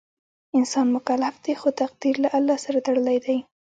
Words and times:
انسان 0.57 0.87
مکلف 0.97 1.35
دی 1.45 1.53
خو 1.59 1.69
تقدیر 1.81 2.15
له 2.23 2.29
الله 2.37 2.57
سره 2.65 2.79
تړلی 2.85 3.17
دی. 3.25 3.37